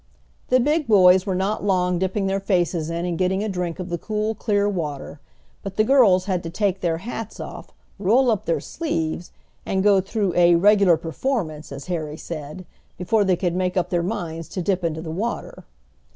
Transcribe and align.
The 0.47 0.59
big 0.59 0.87
boys 0.87 1.27
were 1.27 1.35
not 1.35 1.63
long 1.63 1.99
dipping 1.99 2.25
their 2.25 2.39
faces 2.39 2.89
in 2.89 3.05
and 3.05 3.19
getting 3.19 3.43
a 3.43 3.47
drink 3.47 3.77
of 3.77 3.89
the 3.89 3.99
cool, 3.99 4.33
clear 4.33 4.67
water, 4.67 5.19
but 5.61 5.75
the 5.75 5.83
girls 5.83 6.25
had 6.25 6.41
to 6.41 6.49
take 6.49 6.81
their 6.81 6.97
hats 6.97 7.39
off, 7.39 7.71
roll 7.99 8.31
up 8.31 8.45
their 8.45 8.59
sleeves, 8.61 9.31
and 9.63 9.83
go 9.83 10.01
through 10.01 10.33
a 10.33 10.55
"regular 10.55 10.97
performance," 10.97 11.71
as 11.71 11.85
Harry 11.85 12.17
said, 12.17 12.65
before 12.97 13.23
they 13.23 13.35
could 13.35 13.53
make 13.55 13.77
up 13.77 13.91
their 13.91 14.01
minds 14.01 14.49
to 14.49 14.63
dip 14.63 14.83
into 14.83 15.03
the 15.03 15.11
water. 15.11 15.65